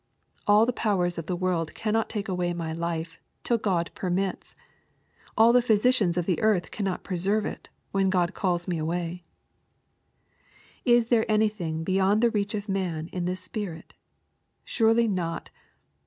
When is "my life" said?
2.55-3.19